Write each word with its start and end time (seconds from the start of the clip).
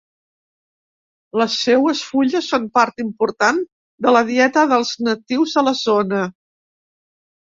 Les 1.41 1.57
seues 1.65 1.99
fulles 2.13 2.47
són 2.53 2.65
part 2.79 3.03
important 3.03 3.61
de 4.05 4.13
la 4.15 4.23
dieta 4.29 4.63
dels 4.71 4.93
natius 5.09 5.53
de 5.59 5.65
la 5.67 5.75
zona. 5.81 6.23